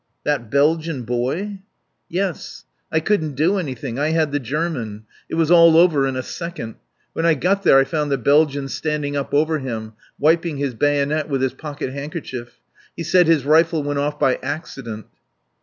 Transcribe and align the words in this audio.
"That 0.23 0.49
Belgian 0.49 1.03
boy?" 1.03 1.59
"Yes. 2.09 2.65
I 2.91 2.99
couldn't 2.99 3.35
do 3.35 3.59
anything. 3.59 3.99
I 3.99 4.07
had 4.09 4.31
the 4.31 4.39
German. 4.39 5.03
It 5.29 5.35
was 5.35 5.51
all 5.51 5.77
over 5.77 6.07
in 6.07 6.15
a 6.15 6.23
second.... 6.23 6.77
When 7.13 7.23
I 7.23 7.35
got 7.35 7.61
there 7.61 7.77
I 7.77 7.83
found 7.83 8.11
the 8.11 8.17
Belgian 8.17 8.67
standing 8.67 9.15
up 9.15 9.31
over 9.31 9.59
him, 9.59 9.93
wiping 10.17 10.57
his 10.57 10.73
bayonet 10.73 11.29
with 11.29 11.43
his 11.43 11.53
pockethandkerchief. 11.53 12.47
He 12.97 13.03
said 13.03 13.27
his 13.27 13.45
rifle 13.45 13.83
went 13.83 13.99
off 13.99 14.17
by 14.19 14.39
accident." 14.41 15.05